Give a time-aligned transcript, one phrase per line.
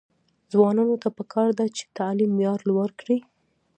[0.51, 3.17] ځوانانو ته پکار ده چې، تعلیم معیار لوړ کړي.